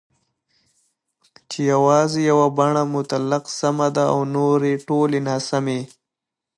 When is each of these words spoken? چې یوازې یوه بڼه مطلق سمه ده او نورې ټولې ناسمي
چې 1.49 1.59
یوازې 1.73 2.19
یوه 2.31 2.47
بڼه 2.57 2.83
مطلق 2.95 3.43
سمه 3.59 3.87
ده 3.95 4.03
او 4.13 4.19
نورې 4.35 4.73
ټولې 4.87 5.19
ناسمي 5.29 5.81